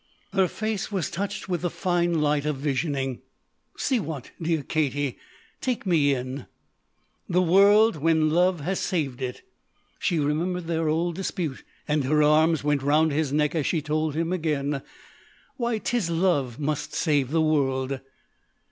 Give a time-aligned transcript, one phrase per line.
[0.33, 3.21] Her face was touched with the fine light of visioning.
[3.77, 5.19] "See what dear Katie?
[5.61, 6.47] Take me in."
[7.29, 9.43] "The world when love has saved it!"
[9.99, 14.15] She remembered their old dispute and her arms went about his neck as she told
[14.15, 14.81] him again:
[15.57, 17.99] "Why 'tis love must save the world!"